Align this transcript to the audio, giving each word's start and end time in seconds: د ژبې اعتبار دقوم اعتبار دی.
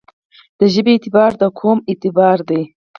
د 0.59 0.61
ژبې 0.73 0.91
اعتبار 0.95 1.31
دقوم 1.43 1.77
اعتبار 1.89 2.37
دی. 2.49 2.61